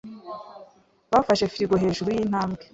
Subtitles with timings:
[1.11, 2.63] Bafashe firigo hejuru yintambwe.